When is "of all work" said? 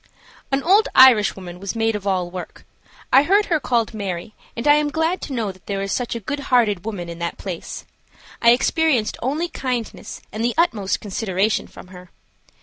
1.95-2.65